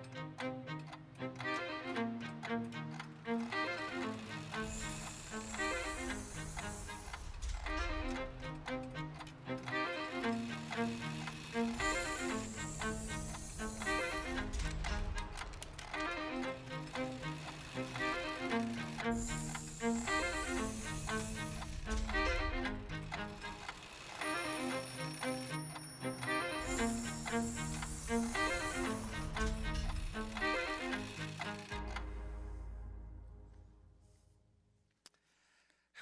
[0.00, 0.69] Música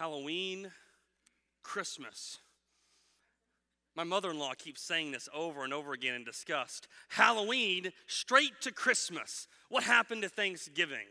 [0.08, 0.70] Halloween,
[1.62, 2.38] Christmas.
[3.94, 6.88] My mother in law keeps saying this over and over again in disgust.
[7.10, 9.48] Halloween, straight to Christmas.
[9.68, 11.04] What happened to Thanksgiving?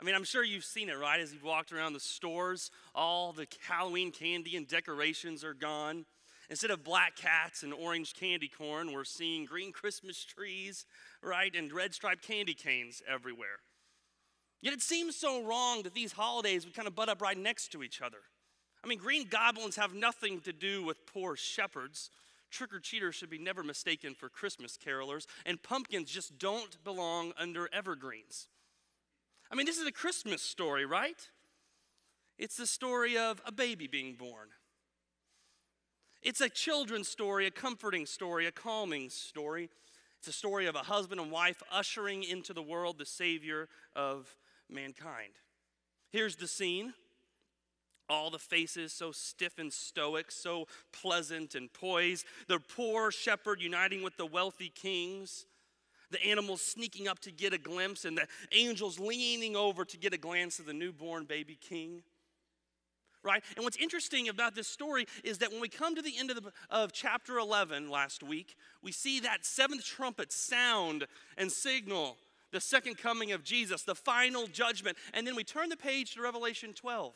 [0.00, 1.20] I mean, I'm sure you've seen it, right?
[1.20, 6.06] As you've walked around the stores, all the Halloween candy and decorations are gone.
[6.48, 10.86] Instead of black cats and orange candy corn, we're seeing green Christmas trees,
[11.22, 11.54] right?
[11.54, 13.58] And red striped candy canes everywhere.
[14.62, 17.72] Yet it seems so wrong that these holidays would kind of butt up right next
[17.72, 18.18] to each other.
[18.82, 22.10] I mean, green goblins have nothing to do with poor shepherds.
[22.50, 27.32] Trick or treaters should be never mistaken for Christmas carolers, and pumpkins just don't belong
[27.38, 28.48] under evergreens.
[29.50, 31.28] I mean, this is a Christmas story, right?
[32.38, 34.48] It's the story of a baby being born.
[36.22, 39.70] It's a children's story, a comforting story, a calming story.
[40.18, 44.36] It's a story of a husband and wife ushering into the world the Savior of
[44.68, 45.32] mankind.
[46.10, 46.94] Here's the scene.
[48.08, 52.24] All the faces so stiff and stoic, so pleasant and poised.
[52.46, 55.46] The poor shepherd uniting with the wealthy kings.
[56.10, 60.14] The animals sneaking up to get a glimpse, and the angels leaning over to get
[60.14, 62.02] a glance of the newborn baby king.
[63.22, 63.42] Right?
[63.56, 66.42] And what's interesting about this story is that when we come to the end of,
[66.42, 72.16] the, of chapter 11 last week, we see that seventh trumpet sound and signal
[72.52, 74.96] the second coming of Jesus, the final judgment.
[75.14, 77.14] And then we turn the page to Revelation 12,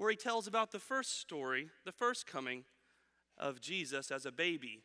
[0.00, 2.64] where he tells about the first story, the first coming
[3.38, 4.80] of Jesus as a baby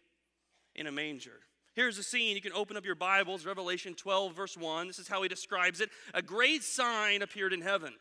[0.75, 1.39] in a manger.
[1.73, 2.35] Here's the scene.
[2.35, 4.87] You can open up your Bibles, Revelation 12, verse 1.
[4.87, 5.89] This is how he describes it.
[6.13, 7.93] A great sign appeared in heaven.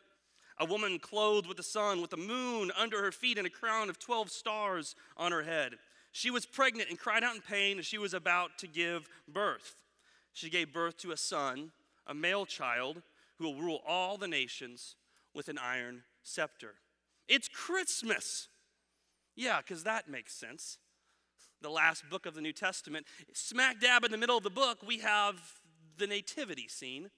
[0.59, 3.89] A woman clothed with the sun, with the moon under her feet, and a crown
[3.89, 5.73] of 12 stars on her head.
[6.13, 9.75] She was pregnant and cried out in pain as she was about to give birth
[10.35, 11.71] she gave birth to a son,
[12.05, 13.01] a male child,
[13.37, 14.95] who will rule all the nations
[15.33, 16.75] with an iron scepter.
[17.27, 18.47] It's Christmas.
[19.35, 20.77] Yeah, because that makes sense.
[21.61, 23.05] The last book of the New Testament.
[23.33, 25.35] Smack dab in the middle of the book, we have
[25.97, 27.09] the nativity scene.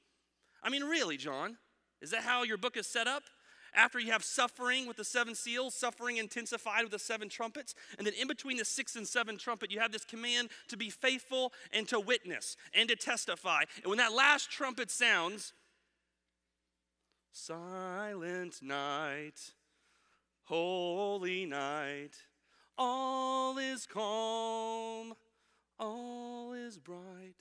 [0.63, 1.57] I mean, really, John?
[2.01, 3.23] Is that how your book is set up?
[3.73, 8.07] After you have suffering with the seven seals, suffering intensified with the seven trumpets, and
[8.07, 11.53] then in between the sixth and seventh trumpet, you have this command to be faithful
[11.72, 13.63] and to witness and to testify.
[13.84, 15.53] And when that last trumpet sounds,
[17.31, 19.53] silent night,
[20.47, 22.16] holy night,
[22.78, 25.13] all is calm,
[25.78, 27.35] all is bright.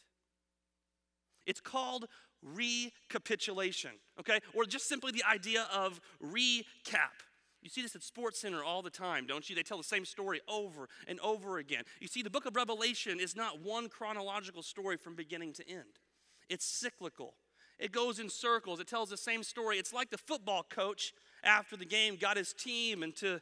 [1.46, 2.06] It's called
[2.42, 4.40] recapitulation, okay?
[4.54, 7.22] Or just simply the idea of recap.
[7.62, 9.54] You see this at Sports Center all the time, don't you?
[9.54, 11.84] They tell the same story over and over again.
[12.00, 16.00] You see, the book of Revelation is not one chronological story from beginning to end,
[16.48, 17.34] it's cyclical.
[17.78, 19.76] It goes in circles, it tells the same story.
[19.76, 21.12] It's like the football coach
[21.46, 23.40] after the game got his team into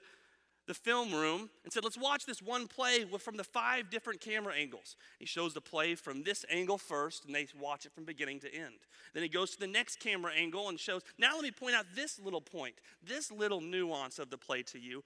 [0.67, 4.55] the film room and said, Let's watch this one play from the five different camera
[4.55, 4.97] angles.
[5.19, 8.55] He shows the play from this angle first, and they watch it from beginning to
[8.55, 8.75] end.
[9.13, 11.87] Then he goes to the next camera angle and shows, Now let me point out
[11.95, 15.03] this little point, this little nuance of the play to you,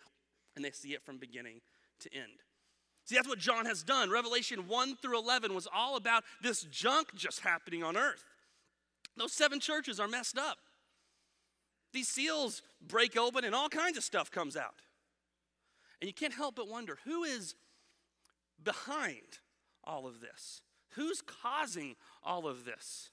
[0.54, 1.60] and they see it from beginning
[2.00, 2.42] to end.
[3.04, 4.10] See, that's what John has done.
[4.10, 8.22] Revelation 1 through 11 was all about this junk just happening on earth.
[9.16, 10.58] Those seven churches are messed up.
[11.92, 14.82] These seals break open, and all kinds of stuff comes out.
[16.00, 17.54] And you can't help but wonder who is
[18.62, 19.38] behind
[19.84, 20.62] all of this?
[20.90, 23.10] Who's causing all of this?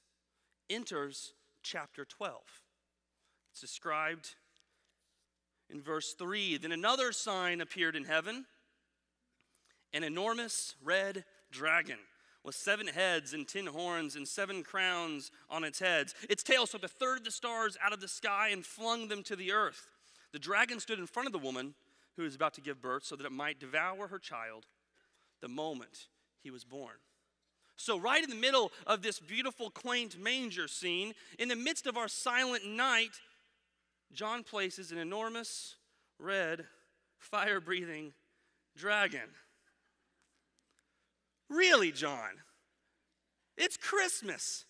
[0.69, 1.33] Enters
[1.63, 2.41] chapter 12.
[3.51, 4.35] It's described
[5.69, 6.57] in verse 3.
[6.57, 8.45] Then another sign appeared in heaven
[9.93, 11.99] an enormous red dragon
[12.45, 16.13] with seven heads and ten horns and seven crowns on its heads.
[16.29, 19.23] Its tail swept a third of the stars out of the sky and flung them
[19.23, 19.87] to the earth.
[20.31, 21.73] The dragon stood in front of the woman
[22.15, 24.67] who was about to give birth so that it might devour her child
[25.41, 26.07] the moment
[26.43, 26.95] he was born.
[27.77, 31.97] So, right in the middle of this beautiful, quaint manger scene, in the midst of
[31.97, 33.19] our silent night,
[34.13, 35.75] John places an enormous,
[36.17, 36.65] red,
[37.17, 38.13] fire breathing
[38.77, 39.29] dragon.
[41.49, 42.31] Really, John?
[43.57, 44.65] It's Christmas.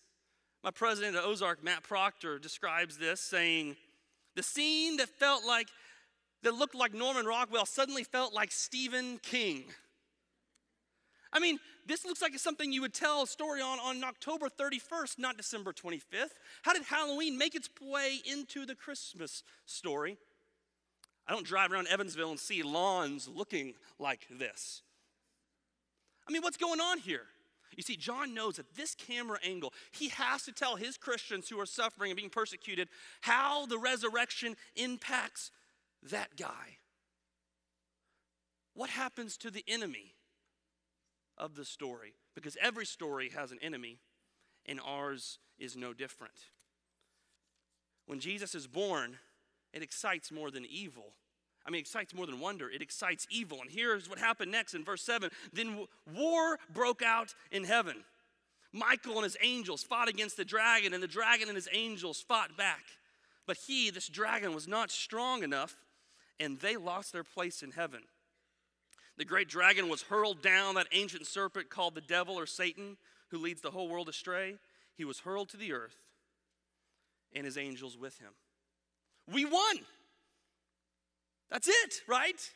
[0.62, 3.76] My president of Ozark, Matt Proctor, describes this saying,
[4.34, 5.68] The scene that felt like,
[6.42, 9.64] that looked like Norman Rockwell suddenly felt like Stephen King.
[11.32, 14.48] I mean, this looks like it's something you would tell a story on on October
[14.48, 16.30] 31st, not December 25th.
[16.62, 20.16] How did Halloween make its way into the Christmas story?
[21.28, 24.82] I don't drive around Evansville and see lawns looking like this.
[26.28, 27.26] I mean, what's going on here?
[27.76, 31.60] You see, John knows that this camera angle, he has to tell his Christians who
[31.60, 32.88] are suffering and being persecuted
[33.20, 35.50] how the resurrection impacts
[36.10, 36.78] that guy.
[38.74, 40.14] What happens to the enemy
[41.36, 42.14] of the story?
[42.34, 43.98] Because every story has an enemy,
[44.64, 46.34] and ours is no different.
[48.06, 49.18] When Jesus is born,
[49.72, 51.12] it excites more than evil.
[51.66, 53.60] I mean, excites more than wonder, it excites evil.
[53.60, 58.04] And here's what happened next in verse 7 Then war broke out in heaven.
[58.72, 62.56] Michael and his angels fought against the dragon, and the dragon and his angels fought
[62.56, 62.84] back.
[63.46, 65.76] But he, this dragon, was not strong enough,
[66.38, 68.02] and they lost their place in heaven.
[69.16, 72.98] The great dragon was hurled down, that ancient serpent called the devil or Satan,
[73.30, 74.56] who leads the whole world astray.
[74.94, 75.96] He was hurled to the earth,
[77.34, 78.32] and his angels with him.
[79.32, 79.78] We won.
[81.50, 82.50] That's it, right?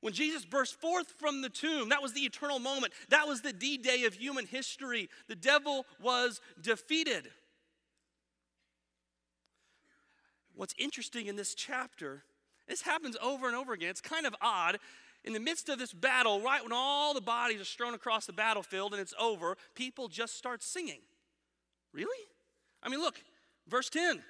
[0.00, 2.92] When Jesus burst forth from the tomb, that was the eternal moment.
[3.10, 5.10] That was the D Day of human history.
[5.28, 7.28] The devil was defeated.
[10.54, 12.22] What's interesting in this chapter,
[12.66, 13.90] this happens over and over again.
[13.90, 14.78] It's kind of odd.
[15.22, 18.32] In the midst of this battle, right when all the bodies are strewn across the
[18.32, 21.00] battlefield and it's over, people just start singing.
[21.92, 22.26] Really?
[22.82, 23.22] I mean, look,
[23.68, 24.22] verse 10.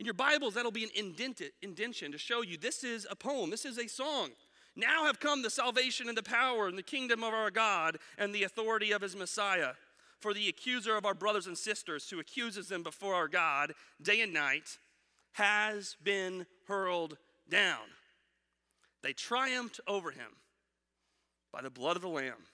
[0.00, 3.50] In your Bibles, that'll be an indented, indention to show you this is a poem,
[3.50, 4.30] this is a song.
[4.74, 8.34] Now have come the salvation and the power and the kingdom of our God and
[8.34, 9.72] the authority of his Messiah.
[10.18, 14.22] For the accuser of our brothers and sisters, who accuses them before our God day
[14.22, 14.78] and night,
[15.32, 17.18] has been hurled
[17.50, 17.84] down.
[19.02, 20.32] They triumphed over him
[21.52, 22.46] by the blood of the Lamb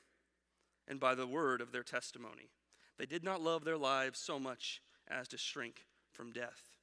[0.88, 2.50] and by the word of their testimony.
[2.98, 6.75] They did not love their lives so much as to shrink from death.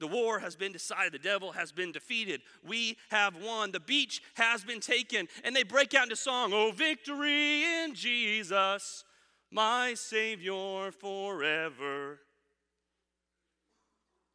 [0.00, 1.12] The war has been decided.
[1.12, 2.42] The devil has been defeated.
[2.66, 3.72] We have won.
[3.72, 5.28] The beach has been taken.
[5.42, 9.04] And they break out into song Oh, victory in Jesus,
[9.50, 12.20] my Savior forever.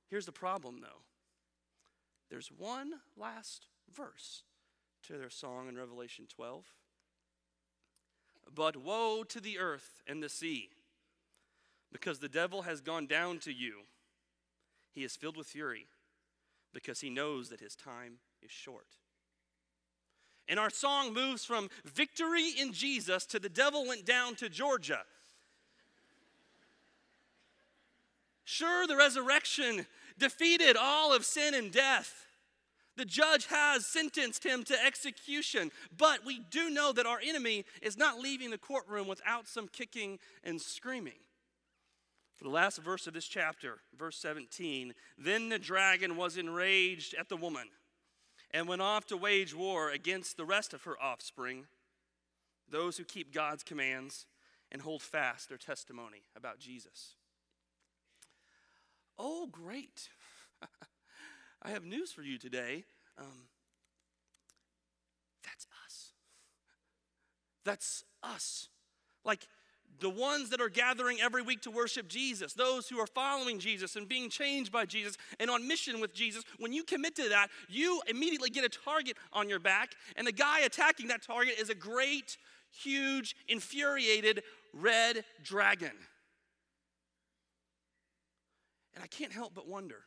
[0.09, 1.01] Here's the problem, though
[2.29, 4.43] there's one last verse
[5.03, 6.65] to their song in Revelation 12.
[8.53, 10.69] But woe to the earth and the sea,
[11.91, 13.83] because the devil has gone down to you
[14.93, 15.87] he is filled with fury
[16.73, 18.87] because he knows that his time is short.
[20.47, 25.01] And our song moves from victory in Jesus to the devil went down to Georgia.
[28.43, 29.85] Sure, the resurrection
[30.19, 32.27] defeated all of sin and death.
[32.95, 37.97] The judge has sentenced him to execution, but we do know that our enemy is
[37.97, 41.13] not leaving the courtroom without some kicking and screaming.
[42.41, 47.37] The last verse of this chapter, verse 17, then the dragon was enraged at the
[47.37, 47.69] woman
[48.51, 51.65] and went off to wage war against the rest of her offspring,
[52.69, 54.25] those who keep God's commands
[54.71, 57.15] and hold fast their testimony about Jesus.
[59.17, 60.09] Oh, great.
[61.61, 62.83] I have news for you today.
[63.17, 63.47] Um,
[65.43, 66.11] that's us.
[67.63, 68.69] That's us.
[69.23, 69.47] Like,
[69.99, 73.95] the ones that are gathering every week to worship Jesus, those who are following Jesus
[73.95, 77.47] and being changed by Jesus and on mission with Jesus, when you commit to that,
[77.69, 81.69] you immediately get a target on your back, and the guy attacking that target is
[81.69, 82.37] a great,
[82.71, 85.91] huge, infuriated red dragon.
[88.95, 90.03] And I can't help but wonder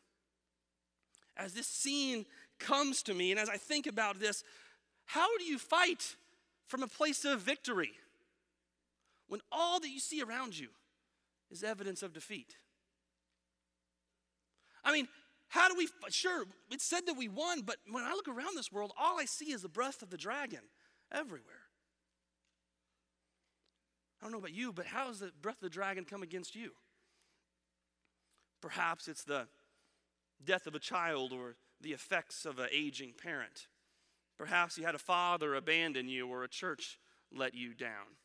[1.37, 2.25] as this scene
[2.59, 4.43] comes to me and as I think about this,
[5.05, 6.15] how do you fight
[6.67, 7.91] from a place of victory?
[9.27, 10.69] When all that you see around you
[11.49, 12.55] is evidence of defeat?
[14.83, 15.07] I mean,
[15.49, 18.71] how do we, sure, it's said that we won, but when I look around this
[18.71, 20.61] world, all I see is the breath of the dragon
[21.11, 21.67] everywhere.
[24.19, 26.55] I don't know about you, but how does the breath of the dragon come against
[26.55, 26.71] you?
[28.61, 29.47] Perhaps it's the
[30.43, 33.67] death of a child or the effects of an aging parent.
[34.37, 36.99] Perhaps you had a father abandon you or a church
[37.31, 38.17] let you down.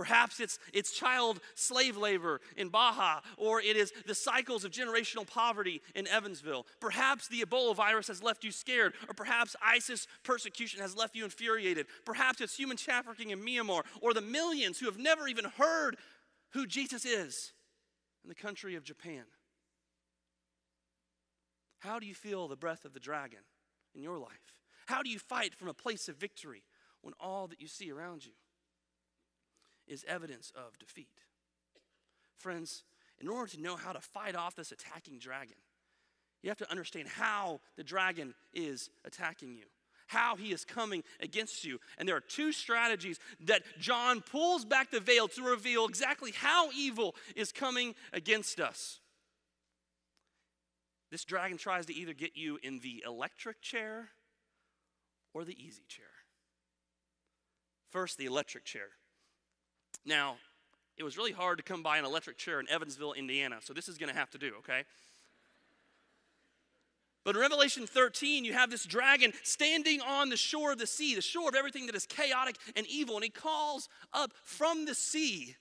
[0.00, 5.26] Perhaps it's, it's child slave labor in Baja, or it is the cycles of generational
[5.26, 6.64] poverty in Evansville.
[6.80, 11.24] Perhaps the Ebola virus has left you scared, or perhaps ISIS persecution has left you
[11.24, 11.84] infuriated.
[12.06, 15.98] Perhaps it's human trafficking in Myanmar, or the millions who have never even heard
[16.52, 17.52] who Jesus is
[18.24, 19.24] in the country of Japan?
[21.80, 23.40] How do you feel the breath of the dragon
[23.94, 24.56] in your life?
[24.86, 26.62] How do you fight from a place of victory
[27.02, 28.32] when all that you see around you
[29.90, 31.20] is evidence of defeat?
[32.38, 32.84] Friends,
[33.20, 35.56] in order to know how to fight off this attacking dragon,
[36.42, 39.66] you have to understand how the dragon is attacking you,
[40.06, 41.78] how he is coming against you.
[41.98, 46.70] And there are two strategies that John pulls back the veil to reveal exactly how
[46.70, 49.00] evil is coming against us.
[51.10, 54.08] This dragon tries to either get you in the electric chair
[55.34, 56.06] or the easy chair.
[57.90, 58.88] First, the electric chair.
[60.04, 60.36] Now,
[60.96, 63.88] it was really hard to come by an electric chair in Evansville, Indiana, so this
[63.88, 64.84] is going to have to do, okay?
[67.24, 71.14] But in Revelation 13, you have this dragon standing on the shore of the sea,
[71.14, 74.94] the shore of everything that is chaotic and evil, and he calls up from the
[74.94, 75.56] sea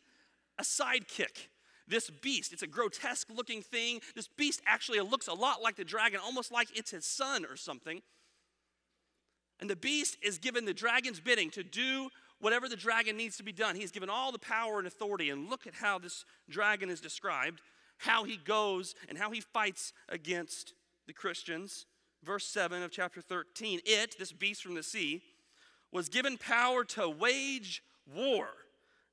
[0.58, 1.48] a sidekick
[1.90, 2.54] this beast.
[2.54, 4.00] It's a grotesque looking thing.
[4.16, 7.58] This beast actually looks a lot like the dragon, almost like it's his son or
[7.58, 8.02] something.
[9.60, 13.44] And the beast is given the dragon's bidding to do whatever the dragon needs to
[13.44, 13.76] be done.
[13.76, 15.30] He's given all the power and authority.
[15.30, 17.62] And look at how this dragon is described,
[17.98, 20.74] how he goes and how he fights against
[21.08, 21.86] the Christians.
[22.24, 25.22] Verse 7 of chapter 13 It, this beast from the sea,
[25.92, 27.84] was given power to wage
[28.16, 28.48] war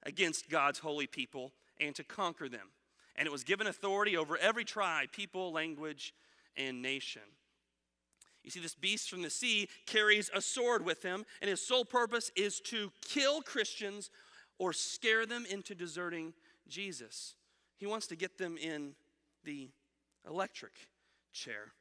[0.05, 2.69] against God's holy people and to conquer them.
[3.17, 6.15] And it was given authority over every tribe, people, language,
[6.57, 7.23] and nation.
[8.47, 11.85] You see, this beast from the sea carries a sword with him, and his sole
[11.85, 14.09] purpose is to kill Christians
[14.61, 16.33] or scare them into deserting
[16.69, 17.35] Jesus.
[17.77, 18.95] He wants to get them in
[19.43, 19.69] the
[20.25, 20.73] electric
[21.33, 21.73] chair.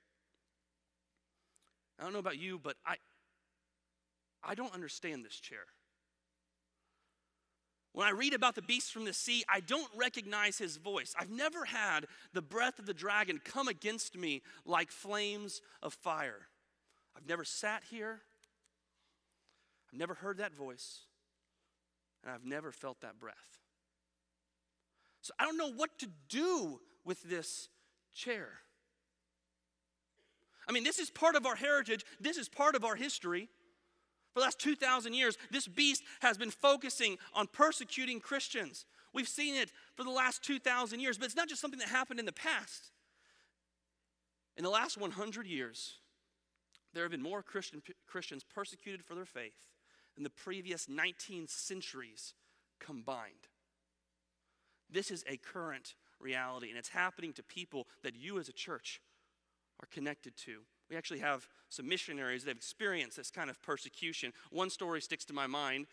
[2.00, 2.95] I don't know about you, but I,
[4.43, 5.65] I don't understand this chair.
[7.93, 11.13] When I read about the beast from the sea, I don't recognize his voice.
[11.17, 16.48] I've never had the breath of the dragon come against me like flames of fire.
[17.15, 18.22] I've never sat here,
[19.91, 21.01] I've never heard that voice,
[22.24, 23.60] and I've never felt that breath.
[25.22, 27.69] So I don't know what to do with this
[28.13, 28.50] chair.
[30.67, 33.50] I mean, this is part of our heritage, this is part of our history.
[34.34, 38.86] For the last 2,000 years, this beast has been focusing on persecuting Christians.
[39.13, 42.19] We've seen it for the last 2,000 years, but it's not just something that happened
[42.19, 42.91] in the past.
[44.57, 46.00] In the last 100 years,
[46.95, 49.67] there have been more Christian, Christians persecuted for their faith
[50.15, 52.33] than the previous 19 centuries
[52.79, 53.49] combined.
[54.89, 59.01] This is a current reality, and it's happening to people that you as a church
[59.81, 60.61] are connected to.
[60.89, 64.31] We actually have some missionaries that have experienced this kind of persecution.
[64.49, 65.87] One story sticks to my mind.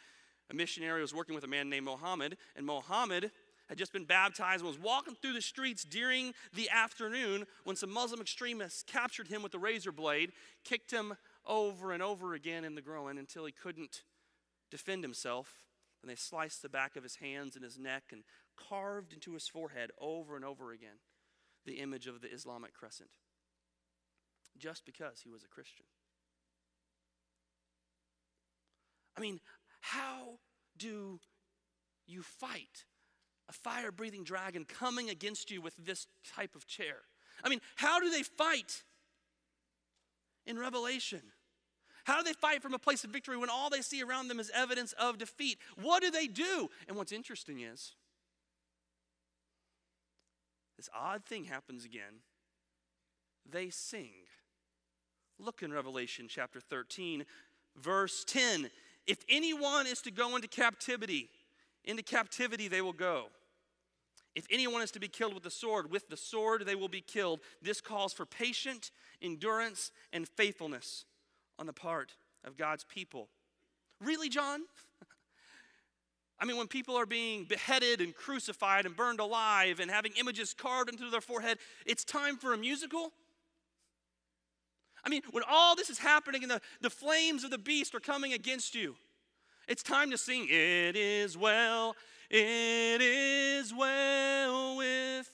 [0.51, 3.33] A missionary was working with a man named Mohammed, and Mohammed
[3.69, 7.91] had just been baptized and was walking through the streets during the afternoon when some
[7.91, 10.33] Muslim extremists captured him with a razor blade,
[10.65, 11.15] kicked him
[11.47, 14.03] over and over again in the groin until he couldn't
[14.71, 15.65] defend himself.
[16.03, 18.25] And they sliced the back of his hands and his neck and
[18.57, 20.99] carved into his forehead over and over again
[21.65, 23.11] the image of the Islamic crescent
[24.59, 25.87] just because he was a Christian.
[29.17, 29.41] I mean,
[29.81, 30.39] how
[30.77, 31.21] do
[32.07, 32.85] you fight
[33.49, 36.07] a fire breathing dragon coming against you with this
[36.37, 36.97] type of chair?
[37.45, 38.83] I mean, how do they fight
[40.47, 41.23] in Revelation?
[42.05, 44.41] How do they fight from a place of victory when all they see around them
[44.41, 45.59] is evidence of defeat?
[45.81, 46.69] What do they do?
[46.89, 47.95] And what's interesting is
[50.77, 52.23] this odd thing happens again.
[53.49, 54.13] They sing.
[55.39, 57.25] Look in Revelation chapter 13,
[57.77, 58.71] verse 10.
[59.07, 61.31] If anyone is to go into captivity,
[61.85, 63.27] into captivity they will go.
[64.35, 67.03] If anyone is to be killed with the sword, with the sword they will be
[67.03, 67.41] killed.
[67.61, 71.05] This calls for patient endurance and faithfulness
[71.59, 73.29] on the part of God's people.
[74.01, 74.63] Really, John?
[76.41, 80.55] I mean, when people are being beheaded and crucified and burned alive and having images
[80.55, 83.13] carved into their forehead, it's time for a musical?
[85.05, 88.01] I mean, when all this is happening and the, the flames of the beast are
[88.01, 88.97] coming against you,
[89.69, 91.97] it's time to sing, It is well,
[92.31, 95.31] it is well with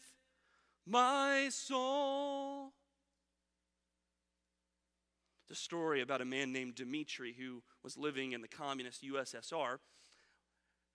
[0.86, 2.72] my soul.
[5.48, 9.78] The story about a man named Dmitri who was living in the communist USSR,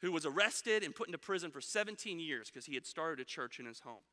[0.01, 3.25] who was arrested and put into prison for 17 years because he had started a
[3.25, 4.03] church in his home.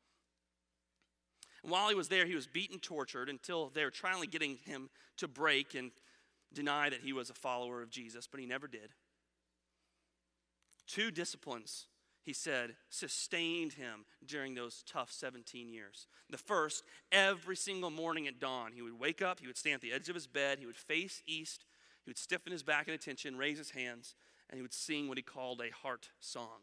[1.61, 4.89] And while he was there, he was beaten, tortured until they were finally getting him
[5.17, 5.91] to break and
[6.53, 8.89] deny that he was a follower of Jesus, but he never did.
[10.87, 11.87] Two disciplines
[12.23, 16.07] he said, sustained him during those tough 17 years.
[16.29, 19.81] The first, every single morning at dawn, he would wake up, he would stand at
[19.81, 21.65] the edge of his bed, he would face east,
[22.03, 24.15] he would stiffen his back in attention, raise his hands,
[24.49, 26.61] and he would sing what he called a heart song.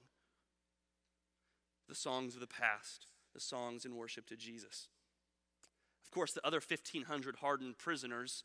[1.89, 4.89] The songs of the past, the songs in worship to Jesus.
[6.05, 8.45] Of course, the other 1,500 hardened prisoners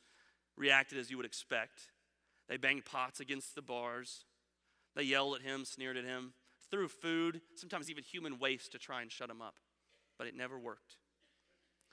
[0.57, 1.89] reacted as you would expect.
[2.49, 4.25] They banged pots against the bars,
[4.95, 6.33] they yelled at him, sneered at him
[6.73, 9.53] threw food, sometimes even human waste to try and shut him up.
[10.17, 10.97] But it never worked.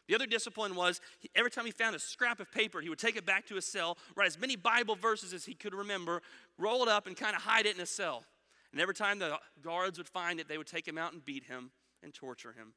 [0.08, 1.02] The other discipline was
[1.34, 3.66] every time he found a scrap of paper, he would take it back to his
[3.66, 6.22] cell, write as many Bible verses as he could remember,
[6.56, 8.24] roll it up, and kind of hide it in his cell.
[8.72, 11.44] And every time the guards would find it, they would take him out and beat
[11.44, 12.72] him and torture him.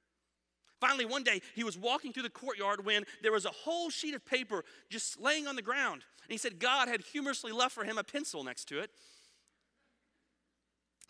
[0.81, 4.13] Finally, one day, he was walking through the courtyard when there was a whole sheet
[4.13, 6.03] of paper just laying on the ground.
[6.23, 8.91] And he said God had humorously left for him a pencil next to it.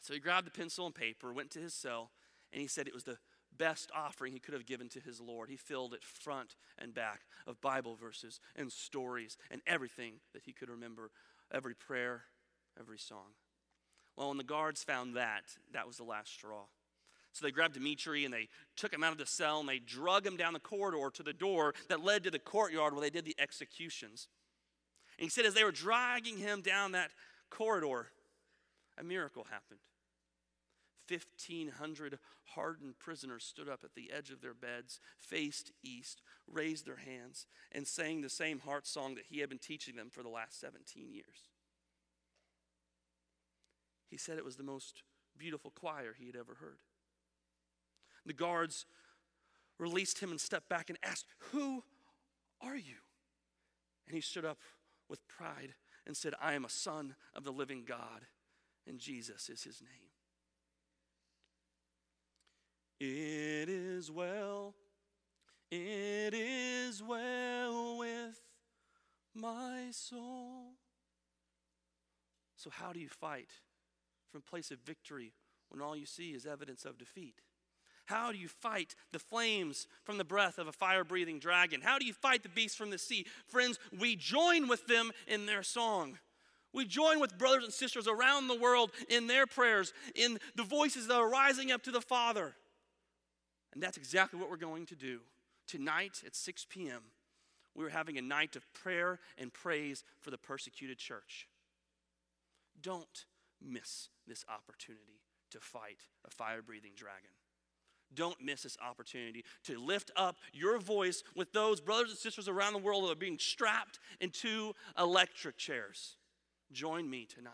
[0.03, 2.11] So he grabbed the pencil and paper, went to his cell,
[2.51, 3.19] and he said it was the
[3.57, 5.49] best offering he could have given to his Lord.
[5.49, 10.51] He filled it front and back of Bible verses and stories and everything that he
[10.51, 11.09] could remember,
[11.53, 12.23] every prayer,
[12.77, 13.31] every song.
[14.17, 16.63] Well, when the guards found that, that was the last straw.
[17.31, 20.25] So they grabbed Dimitri and they took him out of the cell and they drug
[20.25, 23.23] him down the corridor to the door that led to the courtyard where they did
[23.23, 24.27] the executions.
[25.17, 27.11] And he said, as they were dragging him down that
[27.49, 28.07] corridor,
[28.97, 29.79] a miracle happened.
[31.09, 32.19] 1,500
[32.55, 37.45] hardened prisoners stood up at the edge of their beds, faced east, raised their hands,
[37.71, 40.59] and sang the same heart song that he had been teaching them for the last
[40.59, 41.49] 17 years.
[44.09, 45.03] He said it was the most
[45.37, 46.77] beautiful choir he had ever heard.
[48.25, 48.85] The guards
[49.79, 51.83] released him and stepped back and asked, Who
[52.61, 52.95] are you?
[54.07, 54.59] And he stood up
[55.09, 55.73] with pride
[56.05, 58.27] and said, I am a son of the living God,
[58.87, 60.12] and Jesus is his name.
[63.05, 64.75] It is well,
[65.69, 68.39] it is well with
[69.35, 70.75] my soul.
[72.55, 73.49] So, how do you fight
[74.31, 75.33] from a place of victory
[75.67, 77.41] when all you see is evidence of defeat?
[78.05, 81.81] How do you fight the flames from the breath of a fire breathing dragon?
[81.81, 83.25] How do you fight the beast from the sea?
[83.47, 86.19] Friends, we join with them in their song.
[86.71, 91.07] We join with brothers and sisters around the world in their prayers, in the voices
[91.07, 92.55] that are rising up to the Father.
[93.73, 95.19] And that's exactly what we're going to do.
[95.67, 97.01] Tonight at 6 p.m.,
[97.75, 101.47] we're having a night of prayer and praise for the persecuted church.
[102.81, 103.25] Don't
[103.61, 107.31] miss this opportunity to fight a fire breathing dragon.
[108.13, 112.73] Don't miss this opportunity to lift up your voice with those brothers and sisters around
[112.73, 116.17] the world that are being strapped into electric chairs.
[116.71, 117.53] Join me tonight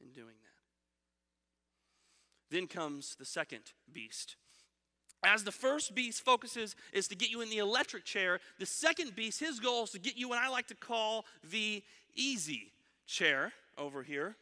[0.00, 0.48] in doing that.
[2.54, 4.36] Then comes the second beast
[5.24, 9.16] as the first beast focuses is to get you in the electric chair, the second
[9.16, 11.82] beast, his goal is to get you what I like to call the
[12.14, 12.72] easy
[13.06, 14.36] chair over here.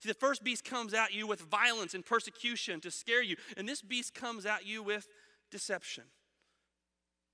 [0.00, 3.68] See, the first beast comes at you with violence and persecution to scare you, and
[3.68, 5.08] this beast comes at you with
[5.50, 6.04] deception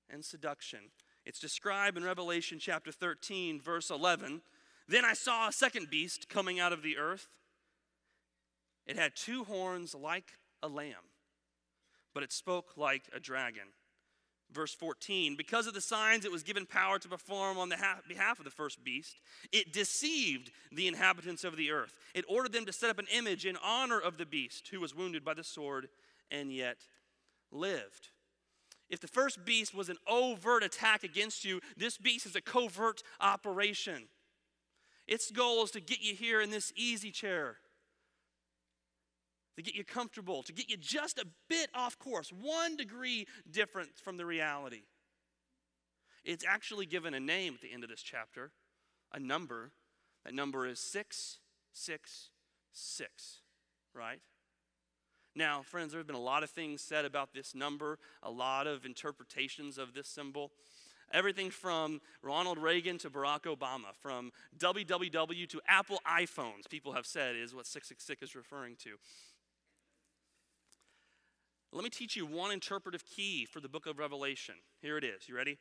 [0.09, 0.79] and seduction.
[1.25, 4.41] It's described in Revelation chapter 13, verse 11.
[4.87, 7.27] Then I saw a second beast coming out of the earth.
[8.87, 10.93] It had two horns like a lamb
[12.15, 13.67] but it spoke like a dragon.
[14.51, 18.39] Verse 14, because of the signs it was given power to perform on the behalf
[18.39, 19.19] of the first beast,
[19.51, 21.93] it deceived the inhabitants of the earth.
[22.13, 24.95] It ordered them to set up an image in honor of the beast who was
[24.95, 25.89] wounded by the sword
[26.31, 26.77] and yet
[27.51, 28.09] lived.
[28.89, 33.01] If the first beast was an overt attack against you, this beast is a covert
[33.19, 34.03] operation.
[35.07, 37.57] Its goal is to get you here in this easy chair
[39.55, 43.97] to get you comfortable, to get you just a bit off course, one degree different
[43.97, 44.83] from the reality.
[46.23, 48.51] It's actually given a name at the end of this chapter,
[49.13, 49.71] a number.
[50.25, 53.41] That number is 666,
[53.93, 54.19] right?
[55.35, 58.67] Now, friends, there have been a lot of things said about this number, a lot
[58.67, 60.51] of interpretations of this symbol.
[61.13, 67.35] Everything from Ronald Reagan to Barack Obama, from WWW to Apple iPhones, people have said
[67.35, 68.91] is what 666 is referring to.
[71.75, 74.55] Let me teach you one interpretive key for the book of Revelation.
[74.81, 75.27] Here it is.
[75.27, 75.57] You ready?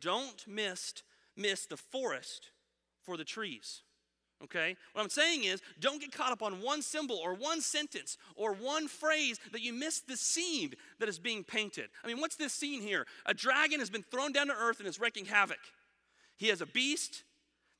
[0.00, 0.94] Don't miss,
[1.36, 2.50] miss the forest
[3.02, 3.82] for the trees.
[4.42, 4.76] Okay?
[4.92, 8.54] What I'm saying is, don't get caught up on one symbol or one sentence or
[8.54, 11.90] one phrase that you miss the scene that is being painted.
[12.02, 13.06] I mean, what's this scene here?
[13.26, 15.58] A dragon has been thrown down to earth and is wreaking havoc.
[16.38, 17.24] He has a beast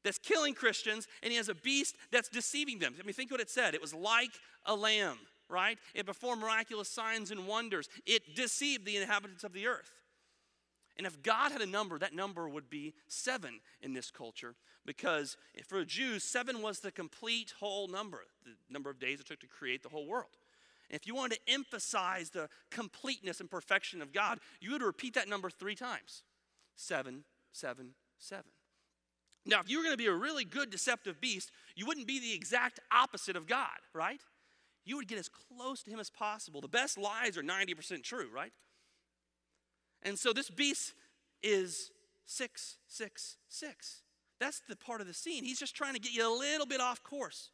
[0.05, 2.95] that's killing Christians, and he has a beast that's deceiving them.
[3.01, 3.75] I mean, think what it said.
[3.75, 4.33] It was like
[4.67, 5.19] a lamb.
[5.49, 5.79] Right?
[5.95, 7.89] It performed miraculous signs and wonders.
[8.07, 9.91] It deceived the inhabitants of the earth.
[10.97, 15.37] And if God had a number, that number would be seven in this culture, because
[15.67, 19.47] for Jews, seven was the complete whole number, the number of days it took to
[19.47, 20.37] create the whole world.
[20.91, 25.15] And if you wanted to emphasize the completeness and perfection of God, you would repeat
[25.15, 26.23] that number three times
[26.75, 28.51] seven, seven, seven.
[29.47, 32.19] Now, if you were going to be a really good deceptive beast, you wouldn't be
[32.19, 34.21] the exact opposite of God, right?
[34.89, 36.63] You would get as close to Him as possible.
[36.63, 38.53] The best lies are 90% true, right?
[40.03, 40.95] And so this beast
[41.43, 41.91] is
[42.25, 44.03] 666.
[44.41, 45.45] That's the part of the scene.
[45.45, 47.51] He's just trying to get you a little bit off course.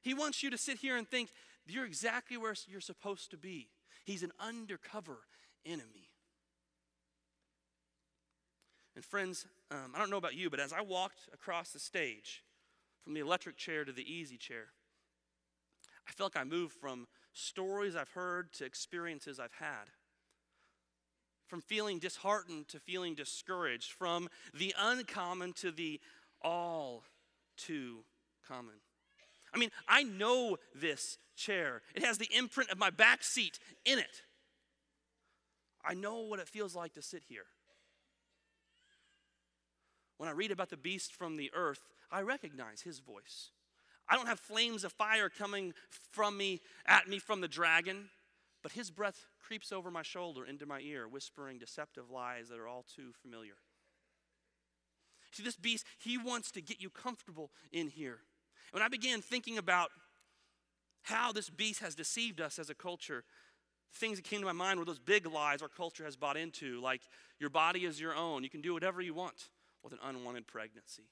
[0.00, 1.30] He wants you to sit here and think
[1.66, 3.66] you're exactly where you're supposed to be.
[4.04, 5.18] He's an undercover
[5.66, 6.10] enemy.
[8.94, 12.44] And friends, um, I don't know about you, but as I walked across the stage
[13.02, 14.68] from the electric chair to the easy chair,
[16.08, 19.90] I feel like I moved from stories I've heard to experiences I've had.
[21.46, 26.00] From feeling disheartened to feeling discouraged, from the uncommon to the
[26.42, 27.04] all
[27.56, 28.04] too
[28.46, 28.74] common.
[29.52, 31.82] I mean, I know this chair.
[31.94, 34.22] It has the imprint of my back seat in it.
[35.84, 37.46] I know what it feels like to sit here.
[40.18, 41.80] When I read about the beast from the earth,
[42.12, 43.50] I recognize his voice.
[44.10, 45.72] I don't have flames of fire coming
[46.10, 48.08] from me at me from the dragon,
[48.62, 52.66] but his breath creeps over my shoulder into my ear, whispering deceptive lies that are
[52.66, 53.54] all too familiar.
[55.30, 58.18] See, this beast, he wants to get you comfortable in here.
[58.72, 59.90] When I began thinking about
[61.02, 63.24] how this beast has deceived us as a culture,
[63.94, 66.80] things that came to my mind were those big lies our culture has bought into,
[66.80, 67.02] like
[67.38, 69.50] your body is your own, you can do whatever you want
[69.82, 71.04] with an unwanted pregnancy.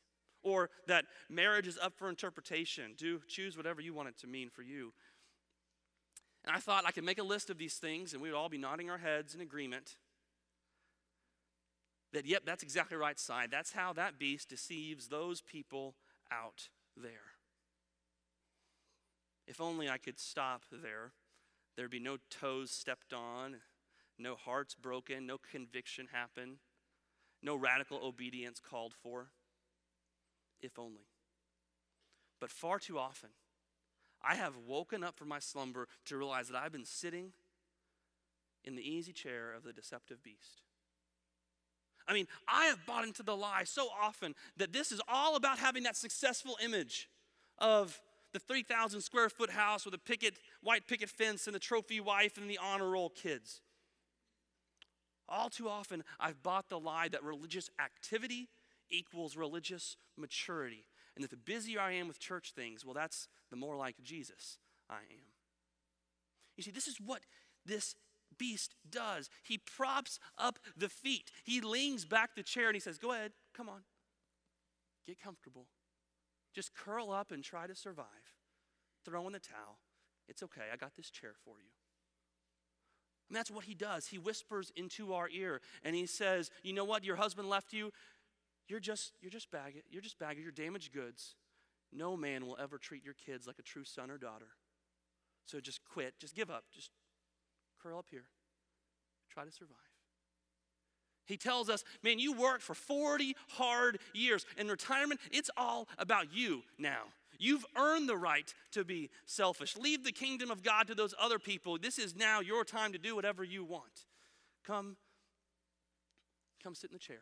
[0.42, 2.94] Or that marriage is up for interpretation.
[2.96, 4.92] Do choose whatever you want it to mean for you.
[6.44, 8.48] And I thought I could make a list of these things and we would all
[8.48, 9.96] be nodding our heads in agreement
[12.12, 13.50] that, yep, that's exactly right side.
[13.50, 15.94] That's how that beast deceives those people
[16.32, 17.34] out there.
[19.46, 21.12] If only I could stop there.
[21.76, 23.56] There'd be no toes stepped on,
[24.18, 26.58] no hearts broken, no conviction happen
[27.42, 29.30] no radical obedience called for.
[30.60, 31.06] If only.
[32.40, 33.30] But far too often,
[34.22, 37.32] I have woken up from my slumber to realize that I've been sitting
[38.64, 40.62] in the easy chair of the deceptive beast.
[42.06, 45.58] I mean, I have bought into the lie so often that this is all about
[45.58, 47.08] having that successful image
[47.58, 48.00] of
[48.32, 52.38] the 3,000 square foot house with a picket, white picket fence and the trophy wife
[52.38, 53.60] and the honor roll kids.
[55.28, 58.48] All too often, I've bought the lie that religious activity
[58.90, 60.86] equals religious maturity.
[61.14, 64.58] And that the busier I am with church things, well, that's the more like Jesus
[64.88, 65.32] I am.
[66.56, 67.22] You see, this is what
[67.66, 67.94] this
[68.36, 69.30] beast does.
[69.42, 73.32] He props up the feet, he leans back the chair and he says, Go ahead,
[73.54, 73.82] come on,
[75.06, 75.66] get comfortable.
[76.54, 78.06] Just curl up and try to survive.
[79.04, 79.78] Throw in the towel.
[80.28, 81.70] It's okay, I got this chair for you.
[83.28, 84.06] And that's what he does.
[84.06, 87.04] He whispers into our ear and he says, "You know what?
[87.04, 87.92] Your husband left you.
[88.68, 89.84] You're just you're just baggage.
[89.90, 90.42] You're just baggage.
[90.42, 91.34] You're damaged goods.
[91.92, 94.48] No man will ever treat your kids like a true son or daughter.
[95.46, 96.14] So just quit.
[96.18, 96.64] Just give up.
[96.72, 96.90] Just
[97.82, 98.26] curl up here.
[99.30, 99.76] Try to survive."
[101.24, 104.46] He tells us, man, you worked for 40 hard years.
[104.56, 107.02] In retirement, it's all about you now.
[107.38, 109.76] You've earned the right to be selfish.
[109.76, 111.78] Leave the kingdom of God to those other people.
[111.78, 114.06] This is now your time to do whatever you want.
[114.66, 114.96] Come,
[116.62, 117.20] come sit in the chair.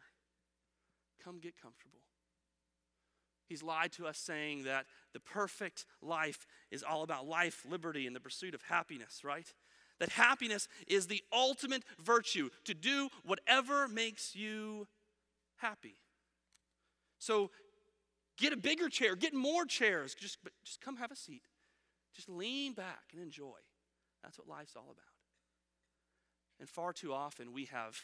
[1.26, 1.98] Come get comfortable.
[3.48, 8.16] He's lied to us saying that the perfect life is all about life, liberty, and
[8.16, 9.52] the pursuit of happiness, right?
[10.00, 14.86] That happiness is the ultimate virtue, to do whatever makes you
[15.58, 15.96] happy.
[17.18, 17.50] So
[18.36, 20.14] Get a bigger chair, get more chairs.
[20.14, 21.42] Just, just come have a seat.
[22.14, 23.58] Just lean back and enjoy.
[24.22, 25.04] That's what life's all about.
[26.60, 27.98] And far too often we have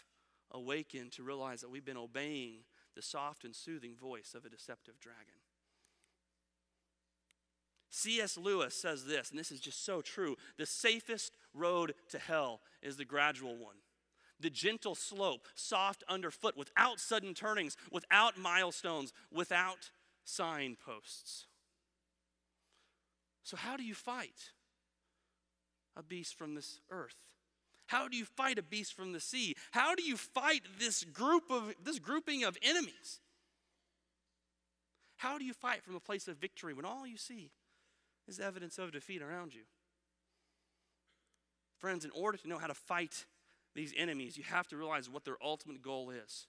[0.50, 2.60] awakened to realize that we've been obeying
[2.94, 5.40] the soft and soothing voice of a deceptive dragon.
[7.90, 8.38] C.S.
[8.38, 12.96] Lewis says this, and this is just so true the safest road to hell is
[12.96, 13.76] the gradual one.
[14.40, 19.90] The gentle slope, soft underfoot, without sudden turnings, without milestones, without
[20.24, 21.46] signposts.
[23.44, 24.50] So, how do you fight
[25.94, 27.34] a beast from this earth?
[27.92, 29.54] How do you fight a beast from the sea?
[29.72, 33.20] How do you fight this group of this grouping of enemies?
[35.18, 37.50] How do you fight from a place of victory when all you see
[38.26, 39.64] is evidence of defeat around you?
[41.76, 43.26] Friends, in order to know how to fight
[43.74, 46.46] these enemies, you have to realize what their ultimate goal is.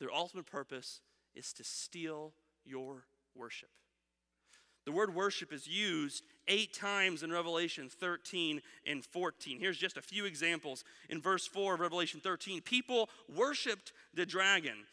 [0.00, 1.00] Their ultimate purpose
[1.32, 2.32] is to steal
[2.64, 3.04] your
[3.36, 3.70] worship.
[4.84, 9.58] The word worship is used eight times in Revelation 13 and 14.
[9.58, 10.84] Here's just a few examples.
[11.08, 14.86] In verse 4 of Revelation 13, people worshiped the dragon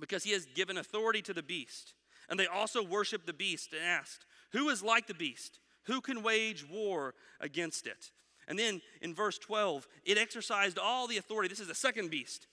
[0.00, 1.94] because he has given authority to the beast.
[2.28, 5.58] And they also worshiped the beast and asked, Who is like the beast?
[5.84, 8.10] Who can wage war against it?
[8.48, 11.48] And then in verse 12, it exercised all the authority.
[11.48, 12.46] This is the second beast.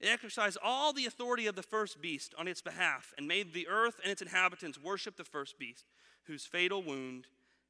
[0.00, 3.68] It exercised all the authority of the first beast on its behalf and made the
[3.68, 5.86] earth and its inhabitants worship the first beast,
[6.24, 7.26] whose fatal wound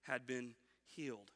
[0.08, 0.54] had been
[0.86, 1.30] healed.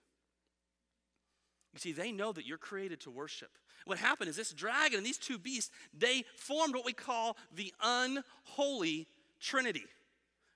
[1.73, 3.51] You see, they know that you're created to worship.
[3.85, 7.73] What happened is this dragon and these two beasts, they formed what we call the
[7.83, 9.09] unholy
[9.41, 9.87] trinity,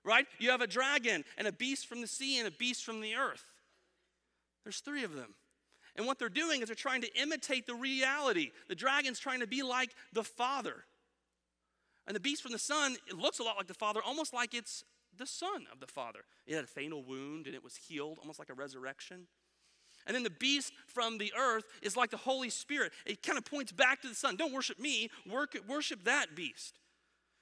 [0.05, 0.27] right?
[0.39, 3.17] You have a dragon and a beast from the sea and a beast from the
[3.17, 3.45] earth.
[4.65, 5.35] There's three of them.
[5.97, 8.51] And what they're doing is they're trying to imitate the reality.
[8.69, 10.85] The dragon's trying to be like the Father.
[12.07, 14.55] And the beast from the sun, it looks a lot like the Father, almost like
[14.55, 14.85] it's
[15.19, 16.21] the Son of the Father.
[16.47, 19.27] It had a fatal wound and it was healed, almost like a resurrection.
[20.07, 22.93] And then the beast from the earth is like the Holy Spirit.
[23.05, 24.37] It kind of points back to the Son.
[24.37, 26.79] Don't worship me, worship that beast.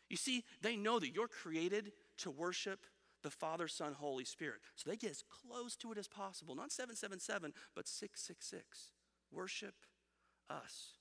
[0.09, 2.87] You see, they know that you're created to worship
[3.23, 4.61] the Father, Son, Holy Spirit.
[4.77, 6.55] So they get as close to it as possible.
[6.55, 8.93] Not 777, but 666.
[9.33, 9.75] Worship
[10.49, 10.99] us.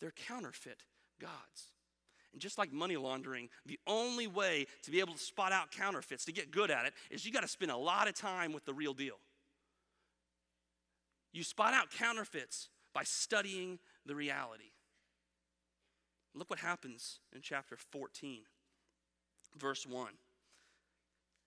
[0.00, 0.84] They're counterfeit
[1.20, 1.72] gods.
[2.32, 6.24] And just like money laundering, the only way to be able to spot out counterfeits,
[6.26, 8.64] to get good at it, is you got to spend a lot of time with
[8.64, 9.16] the real deal.
[11.32, 14.70] You spot out counterfeits by studying the reality.
[16.34, 18.42] Look what happens in chapter 14,
[19.56, 20.12] verse 1.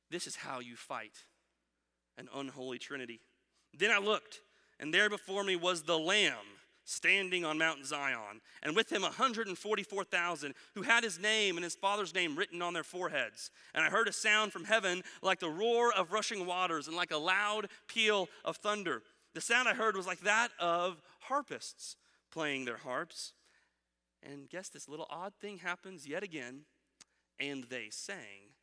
[0.09, 1.25] This is how you fight
[2.17, 3.21] an unholy trinity.
[3.77, 4.41] Then I looked,
[4.79, 6.35] and there before me was the Lamb
[6.85, 12.13] standing on Mount Zion, and with him 144,000 who had his name and his father's
[12.13, 13.51] name written on their foreheads.
[13.73, 17.11] And I heard a sound from heaven like the roar of rushing waters and like
[17.11, 19.03] a loud peal of thunder.
[19.33, 21.95] The sound I heard was like that of harpists
[22.31, 23.33] playing their harps.
[24.21, 26.61] And guess this little odd thing happens yet again,
[27.39, 28.53] and they sang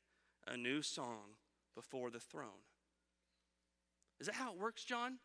[0.46, 1.36] a new song
[1.74, 2.64] before the throne.
[4.20, 5.18] Is that how it works, John?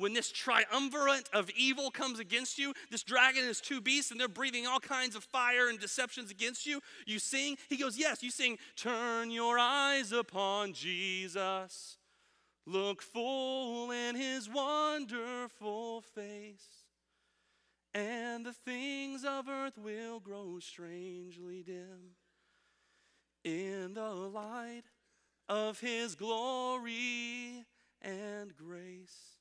[0.00, 4.28] When this triumvirate of evil comes against you, this dragon his two beasts, and they're
[4.28, 7.58] breathing all kinds of fire and deceptions against you, you sing.
[7.68, 11.98] He goes, Yes, you sing, Turn your eyes upon Jesus.
[12.64, 16.86] Look full in his wonderful face,
[17.92, 22.16] and the things of earth will grow strangely dim
[23.44, 24.84] in the light
[25.46, 27.66] of his glory
[28.00, 29.39] and grace.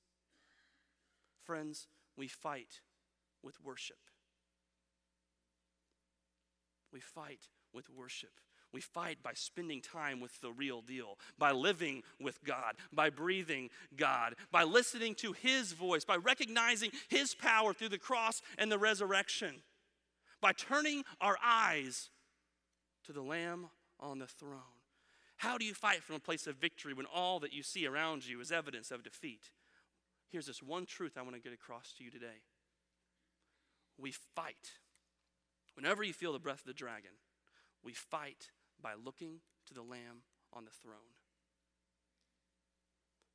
[1.49, 2.81] Friends, we fight
[3.41, 3.97] with worship.
[6.93, 8.29] We fight with worship.
[8.71, 13.71] We fight by spending time with the real deal, by living with God, by breathing
[13.97, 18.77] God, by listening to His voice, by recognizing His power through the cross and the
[18.77, 19.63] resurrection,
[20.41, 22.11] by turning our eyes
[23.05, 24.77] to the Lamb on the throne.
[25.37, 28.27] How do you fight from a place of victory when all that you see around
[28.27, 29.49] you is evidence of defeat?
[30.29, 32.43] Here's this one truth I want to get across to you today.
[33.97, 34.77] We fight.
[35.75, 37.11] Whenever you feel the breath of the dragon,
[37.83, 38.49] we fight
[38.81, 40.95] by looking to the Lamb on the throne.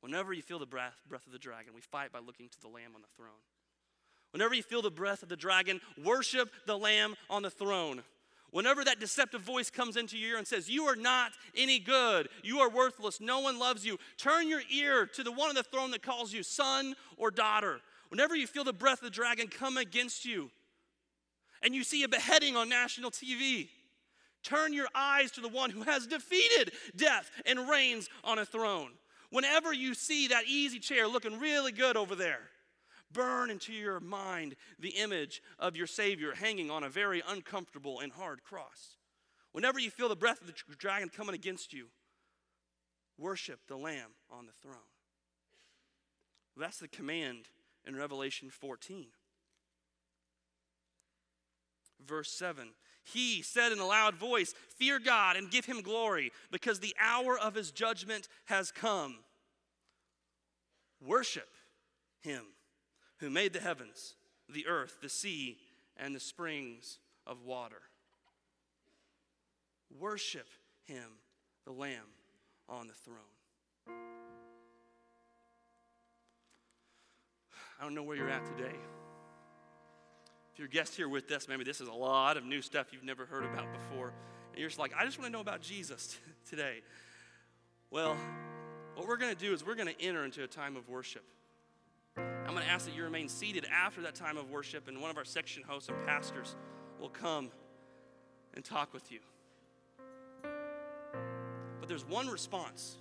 [0.01, 2.67] Whenever you feel the breath, breath of the dragon, we fight by looking to the
[2.67, 3.43] Lamb on the throne.
[4.31, 8.03] Whenever you feel the breath of the dragon, worship the Lamb on the throne.
[8.55, 12.29] Whenever that deceptive voice comes into your ear and says, You are not any good,
[12.41, 15.63] you are worthless, no one loves you, turn your ear to the one on the
[15.63, 17.81] throne that calls you son or daughter.
[18.07, 20.49] Whenever you feel the breath of the dragon come against you
[21.63, 23.67] and you see a beheading on national TV,
[24.41, 28.91] turn your eyes to the one who has defeated death and reigns on a throne.
[29.31, 32.39] Whenever you see that easy chair looking really good over there,
[33.11, 38.11] burn into your mind the image of your Savior hanging on a very uncomfortable and
[38.11, 38.97] hard cross.
[39.51, 41.87] Whenever you feel the breath of the dragon coming against you,
[43.17, 44.75] worship the Lamb on the throne.
[46.57, 47.49] That's the command
[47.85, 49.07] in Revelation 14.
[52.05, 52.69] Verse 7
[53.03, 57.37] He said in a loud voice, Fear God and give him glory, because the hour
[57.37, 59.17] of his judgment has come.
[61.05, 61.49] Worship
[62.21, 62.43] him
[63.17, 64.15] who made the heavens,
[64.49, 65.57] the earth, the sea,
[65.97, 67.81] and the springs of water.
[69.99, 70.47] Worship
[70.85, 71.19] him,
[71.65, 72.07] the Lamb
[72.67, 73.17] on the throne.
[77.79, 78.75] I don't know where you're at today.
[80.53, 82.87] If you're a guest here with us, maybe this is a lot of new stuff
[82.93, 84.13] you've never heard about before.
[84.51, 86.17] And you're just like, I just want to know about Jesus
[86.49, 86.81] today.
[87.91, 88.15] Well,
[88.95, 91.23] what we're going to do is we're going to enter into a time of worship.
[92.45, 95.09] I'm going to ask that you remain seated after that time of worship, and one
[95.09, 96.55] of our section hosts and pastors
[96.99, 97.49] will come
[98.53, 99.19] and talk with you.
[101.79, 102.97] But there's one response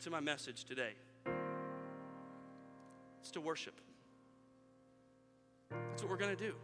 [0.00, 0.92] to my message today
[3.20, 3.74] it's to worship.
[5.70, 6.54] That's what we're going to do.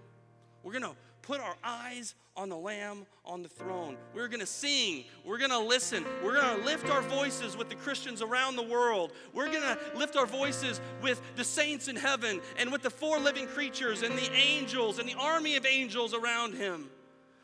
[0.62, 3.97] We're going to put our eyes on the Lamb on the throne.
[4.15, 5.05] We're going to sing.
[5.25, 6.05] We're going to listen.
[6.23, 9.12] We're going to lift our voices with the Christians around the world.
[9.33, 13.19] We're going to lift our voices with the saints in heaven and with the four
[13.19, 16.91] living creatures and the angels and the army of angels around him.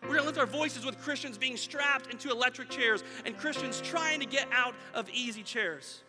[0.03, 3.81] We're going to lift our voices with Christians being strapped into electric chairs and Christians
[3.81, 6.03] trying to get out of easy chairs.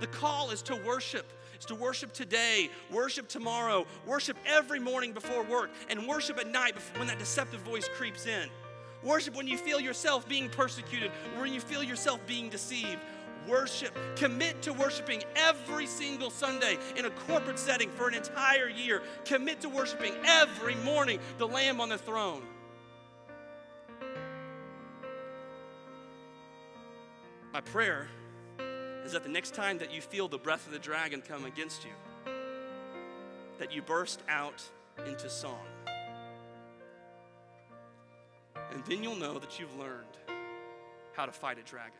[0.00, 1.32] The call is to worship.
[1.54, 6.74] It's to worship today, worship tomorrow, worship every morning before work, and worship at night
[6.96, 8.48] when that deceptive voice creeps in.
[9.02, 12.98] Worship when you feel yourself being persecuted, when you feel yourself being deceived.
[13.46, 13.94] Worship.
[14.16, 19.02] Commit to worshiping every single Sunday in a corporate setting for an entire year.
[19.26, 22.42] Commit to worshiping every morning the Lamb on the throne.
[27.52, 28.08] My prayer
[29.04, 31.84] is that the next time that you feel the breath of the dragon come against
[31.84, 32.32] you,
[33.58, 34.62] that you burst out
[35.06, 35.66] into song.
[38.72, 40.04] And then you'll know that you've learned
[41.12, 41.92] how to fight a dragon.